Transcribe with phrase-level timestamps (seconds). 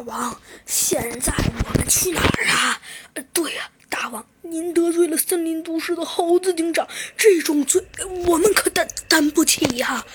[0.00, 1.30] 大王，现在
[1.62, 2.80] 我们去哪儿啊？
[3.12, 6.88] 呃，对呀，大王，您得罪了森林都市的猴子警长，
[7.18, 7.84] 这种罪
[8.26, 10.06] 我们可担担不起呀。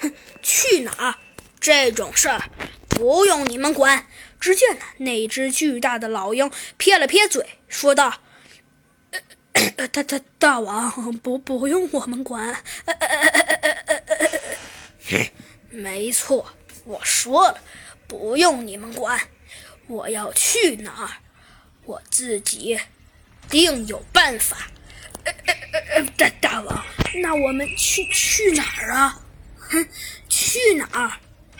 [0.00, 0.12] 哼，
[0.42, 1.14] 去哪儿？
[1.60, 2.50] 这种事儿
[2.88, 4.04] 不用你们管。
[4.40, 8.22] 只见那只巨大的老鹰撇了撇嘴，说道
[9.76, 12.64] ：“大大大王，不不用我们管。
[15.70, 16.52] 没错，
[16.84, 17.60] 我说了。”
[18.10, 19.20] 不用你们管，
[19.86, 21.08] 我要去哪儿，
[21.84, 22.76] 我自己
[23.48, 24.66] 定有办法。
[26.16, 26.84] 大大王，
[27.22, 29.22] 那我们去去哪儿啊？
[29.56, 29.86] 哼，
[30.28, 31.12] 去哪儿？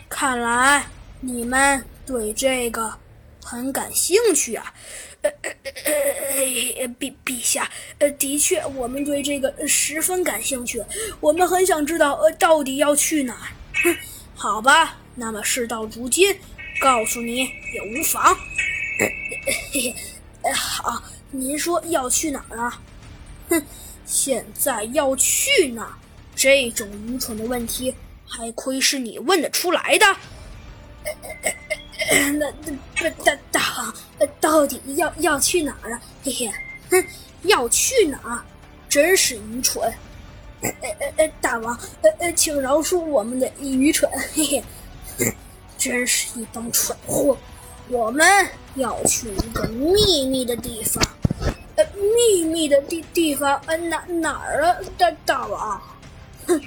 [0.09, 0.87] 看来
[1.21, 2.99] 你们对这个
[3.45, 4.75] 很感兴趣啊。
[5.23, 5.51] 呃呃
[5.85, 10.83] 呃，陛陛下，呃，的确，我们对这个十分感兴趣。
[11.21, 13.47] 我们很想知道，呃，到底要去哪儿？
[13.85, 13.97] 哼，
[14.35, 14.97] 好吧。
[15.15, 16.35] 那么事到如今，
[16.81, 18.37] 告诉你也无妨。
[18.99, 19.13] 嘿
[19.73, 22.81] 嘿，好，您说要去哪儿啊？
[23.49, 23.63] 哼，
[24.07, 25.97] 现在要去哪？
[26.35, 27.95] 这种愚蠢的问题，
[28.27, 30.07] 还亏是你问得出来的。
[32.39, 32.53] 那
[33.01, 33.95] 那大大王，
[34.41, 36.03] 到底要要去哪儿啊？
[36.25, 36.51] 嘿嘿，
[36.91, 37.07] 哼，
[37.43, 38.43] 要去哪儿？
[38.89, 39.93] 真是愚蠢。
[40.63, 44.11] 呃呃呃，大王，呃呃，请饶恕我们的愚蠢。
[44.35, 44.65] 嘿嘿。
[45.79, 47.37] 真是一帮蠢货！
[47.89, 51.03] 我们要去一个秘密的地方，
[51.77, 54.77] 呃，秘密的地地方，呃，哪哪儿啊？
[54.97, 55.83] 大大王，
[56.47, 56.61] 哼，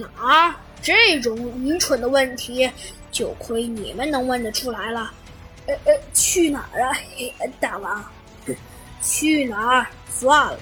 [0.00, 0.54] 哪儿？
[0.80, 2.70] 这种愚蠢的问题，
[3.10, 5.12] 就亏你们能问得出来了。
[5.66, 6.96] 呃呃，去哪儿啊？
[7.60, 8.04] 大王，
[9.02, 9.86] 去哪儿？
[10.08, 10.58] 算了，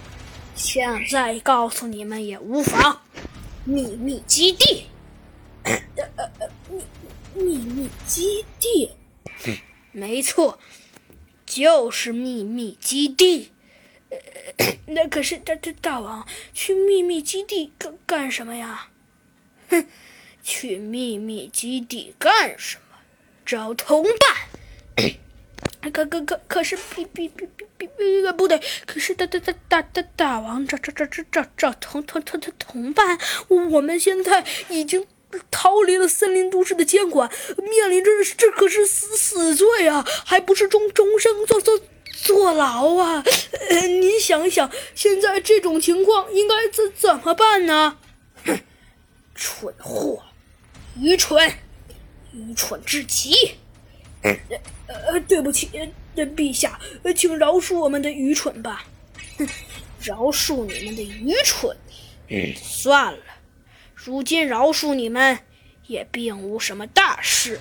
[0.57, 3.01] 现在告诉你们也无妨。
[3.65, 4.87] 秘密基地。
[7.43, 8.91] 秘秘密基地，
[9.91, 10.59] 没错，
[11.45, 13.51] 就是秘密基地。
[14.11, 14.19] 呃
[14.87, 18.89] 那可是大大大王去秘密基地干干什么呀？
[19.69, 19.87] 哼，
[20.43, 22.99] 去秘密基地干什么？
[23.45, 25.13] 找同伴。
[25.93, 35.05] 可可可可是，比比比比比呃不对，可是大大大大大大王找找找找找找同同同同同伴，我们现在已经。
[35.51, 41.81] 逃离了森林都市的监管，面临着这可是死死罪啊，还不是终终生坐坐
[42.25, 43.25] 坐牢啊！
[43.71, 47.99] 呃，您想想，现在这种情况应该怎怎么办呢？
[48.45, 48.61] 哼，
[49.35, 50.23] 蠢货，
[50.99, 51.53] 愚蠢，
[52.33, 53.53] 愚蠢至极！
[54.23, 54.37] 呃
[54.87, 55.69] 呃，对不起，
[56.15, 56.79] 呃，陛下，
[57.17, 58.85] 请饶恕我们的愚蠢吧。
[59.39, 59.49] 哼，
[60.03, 61.77] 饶恕你们的愚蠢？
[62.29, 63.19] 嗯，算了。
[64.05, 65.39] 如今饶恕你们，
[65.87, 67.61] 也并无什么大事。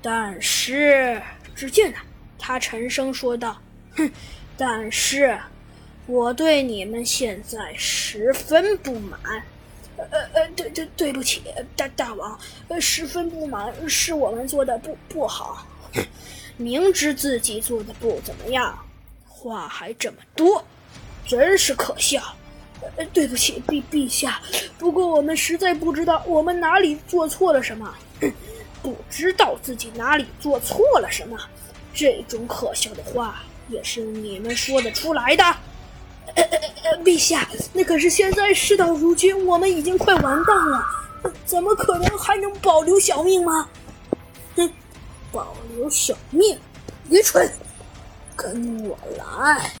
[0.00, 1.20] 但是，
[1.56, 1.98] 只见呢，
[2.38, 3.60] 他沉声说道
[3.96, 4.08] ：“哼，
[4.56, 5.36] 但是，
[6.06, 9.18] 我对你们现在十分不满。
[9.96, 11.42] 呃呃呃，对对对不起，
[11.74, 12.38] 大大王，
[12.68, 15.66] 呃，十分不满，是我们做的不不好。
[16.56, 18.78] 明知自己做的不怎么样，
[19.26, 20.64] 话还这么多，
[21.26, 22.22] 真是可笑。”
[22.96, 24.40] 呃，对不起，陛陛下。
[24.78, 27.94] 不过我们实在不知道我们哪里做错了什么。
[28.82, 31.38] 不知道自己哪里做错了什么，
[31.94, 35.44] 这种可笑的话也是你们说得出来的？
[36.34, 40.84] 呃呃呃，陛下，那可是现在事到如今，我们已经快完蛋了，
[41.44, 43.68] 怎么可能还能保留小命吗？
[44.56, 44.68] 哼，
[45.30, 46.58] 保留小命，
[47.08, 47.48] 愚蠢！
[48.34, 49.70] 跟我来。